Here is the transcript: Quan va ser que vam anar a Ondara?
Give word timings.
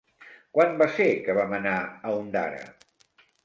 Quan 0.57 0.73
va 0.79 0.87
ser 0.95 1.07
que 1.27 1.37
vam 1.41 1.55
anar 1.59 1.77
a 1.85 2.17
Ondara? 2.25 2.67